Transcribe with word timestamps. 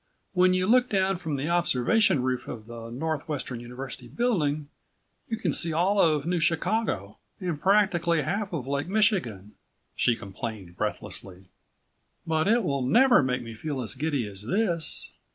"When 0.33 0.55
you 0.55 0.65
look 0.65 0.89
down 0.89 1.17
from 1.17 1.35
the 1.35 1.47
observation 1.49 2.23
roof 2.23 2.47
of 2.47 2.65
the 2.65 2.89
North 2.89 3.27
Western 3.29 3.59
University 3.59 4.07
Building 4.07 4.67
you 5.29 5.37
can 5.37 5.53
see 5.53 5.73
all 5.73 6.01
of 6.01 6.25
New 6.25 6.39
Chicago, 6.39 7.19
and 7.39 7.61
practically 7.61 8.23
half 8.23 8.51
of 8.51 8.65
Lake 8.65 8.87
Michigan," 8.87 9.51
she 9.95 10.15
complained 10.15 10.75
breathlessly. 10.75 11.43
"But 12.25 12.47
it 12.47 12.63
never 12.65 13.21
made 13.21 13.43
me 13.43 13.53
feel 13.53 13.79
as 13.79 13.93
giddy 13.93 14.25
as 14.27 14.47
this." 14.47 15.11